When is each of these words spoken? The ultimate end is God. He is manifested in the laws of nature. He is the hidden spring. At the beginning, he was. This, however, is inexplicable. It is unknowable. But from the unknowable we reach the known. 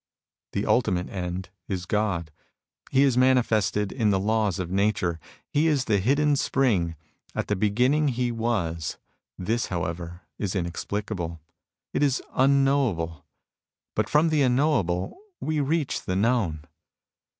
The 0.53 0.65
ultimate 0.65 1.11
end 1.11 1.49
is 1.67 1.85
God. 1.85 2.31
He 2.89 3.03
is 3.03 3.19
manifested 3.19 3.91
in 3.91 4.09
the 4.09 4.19
laws 4.19 4.57
of 4.57 4.71
nature. 4.71 5.19
He 5.47 5.67
is 5.67 5.85
the 5.85 5.99
hidden 5.99 6.35
spring. 6.37 6.95
At 7.35 7.49
the 7.49 7.55
beginning, 7.55 8.07
he 8.07 8.31
was. 8.31 8.97
This, 9.37 9.67
however, 9.67 10.21
is 10.39 10.55
inexplicable. 10.55 11.39
It 11.93 12.01
is 12.01 12.19
unknowable. 12.33 13.27
But 13.95 14.09
from 14.09 14.29
the 14.29 14.41
unknowable 14.41 15.19
we 15.39 15.59
reach 15.59 16.01
the 16.03 16.15
known. 16.15 16.65